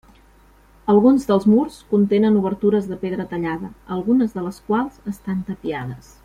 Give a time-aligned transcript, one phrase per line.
[0.93, 6.11] Alguns dels murs contenen obertures de pedra tallada, algunes de les quals estan tapiades.